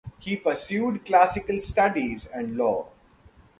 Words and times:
He 0.17 0.35
pursued 0.35 1.05
classical 1.05 1.59
studies 1.59 2.25
and 2.25 2.57
law. 2.57 2.87